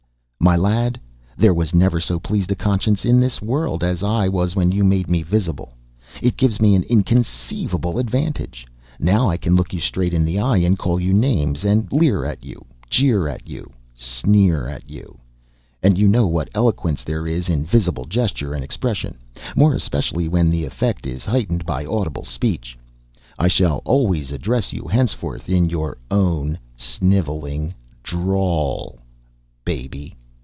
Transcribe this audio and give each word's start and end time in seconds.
"My 0.43 0.55
lad, 0.55 0.99
there 1.37 1.53
was 1.53 1.71
never 1.71 1.99
so 1.99 2.19
pleased 2.19 2.51
a 2.51 2.55
conscience 2.55 3.05
in 3.05 3.19
this 3.19 3.43
world 3.43 3.83
as 3.83 4.01
I 4.01 4.27
was 4.27 4.55
when 4.55 4.71
you 4.71 4.83
made 4.83 5.07
me 5.07 5.21
visible. 5.21 5.73
It 6.19 6.35
gives 6.35 6.59
me 6.59 6.73
an 6.73 6.81
inconceivable 6.89 7.99
advantage. 7.99 8.65
Now 8.99 9.29
I 9.29 9.37
can 9.37 9.55
look 9.55 9.71
you 9.71 9.79
straight 9.79 10.15
in 10.15 10.25
the 10.25 10.39
eye, 10.39 10.57
and 10.57 10.79
call 10.79 10.99
you 10.99 11.13
names, 11.13 11.63
and 11.63 11.87
leer 11.93 12.25
at 12.25 12.43
you, 12.43 12.65
jeer 12.89 13.27
at 13.27 13.47
you, 13.47 13.71
sneer 13.93 14.67
at 14.67 14.89
you; 14.89 15.19
and 15.83 15.95
you 15.99 16.07
know 16.07 16.25
what 16.25 16.49
eloquence 16.55 17.03
there 17.03 17.27
is 17.27 17.47
in 17.47 17.63
visible 17.63 18.05
gesture 18.05 18.55
and 18.55 18.63
expression, 18.63 19.19
more 19.55 19.75
especially 19.75 20.27
when 20.27 20.49
the 20.49 20.65
effect 20.65 21.05
is 21.05 21.23
heightened 21.23 21.67
by 21.67 21.85
audible 21.85 22.25
speech. 22.25 22.75
I 23.37 23.47
shall 23.47 23.83
always 23.85 24.31
address 24.31 24.73
you 24.73 24.87
henceforth 24.87 25.49
in 25.49 25.69
your 25.69 25.99
o 26.09 26.37
w 26.45 26.49
n 26.53 26.57
s 26.79 26.97
n 26.99 27.13
i 27.15 27.21
v 27.21 27.29
e 27.29 27.35
l 27.35 27.45
i 27.45 27.53
n 27.55 27.67
g 27.69 27.71
d 28.09 28.17
r 28.17 28.21
a 28.33 28.57
w 28.89 28.97
l 28.97 28.99
baby!" 29.63 30.15